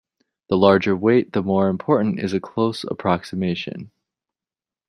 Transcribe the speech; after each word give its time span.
The 0.49 0.57
larger 0.57 0.95
weight, 0.95 1.33
the 1.33 1.43
more 1.43 1.69
important 1.69 2.19
is 2.19 2.33
a 2.33 2.39
close 2.39 2.83
approximation. 2.83 3.91